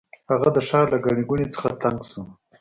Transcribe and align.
هغه 0.29 0.49
د 0.55 0.57
ښار 0.67 0.85
له 0.93 0.97
ګڼې 1.05 1.23
ګوڼې 1.29 1.47
څخه 1.53 1.67
تنګ 1.81 1.99
شو. 2.09 2.21